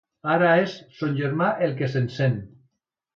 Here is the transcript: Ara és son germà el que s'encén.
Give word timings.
Ara 0.35 0.53
és 0.61 0.71
son 1.01 1.13
germà 1.19 1.49
el 1.65 1.75
que 1.83 1.91
s'encén. 1.97 2.39